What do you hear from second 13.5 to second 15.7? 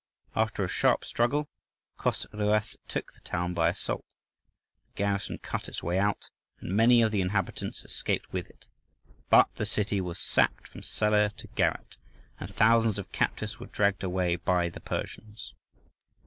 were dragged away by the Persians.